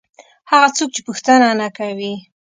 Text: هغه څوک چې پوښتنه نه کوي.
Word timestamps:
هغه 0.51 0.67
څوک 0.77 0.89
چې 0.95 1.01
پوښتنه 1.07 1.47
نه 1.61 1.67
کوي. 1.77 2.13